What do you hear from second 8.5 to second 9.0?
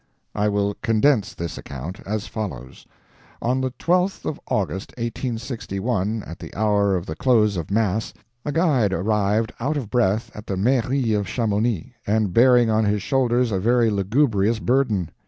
guide